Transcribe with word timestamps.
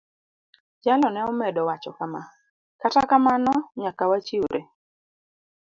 Jalo 0.83 1.07
ne 1.11 1.21
omedo 1.31 1.61
wacho 1.69 1.91
kama: 1.97 2.21
"Kata 2.81 3.01
kamano, 3.09 3.53
nyaka 3.81 4.03
wachiwre. 4.11 4.59